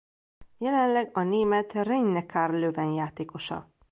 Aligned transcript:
Jelenleg 0.57 1.09
a 1.17 1.21
német 1.23 1.73
Rhein-Neckar 1.73 2.49
Löwen 2.51 2.91
játékosa. 2.91 3.69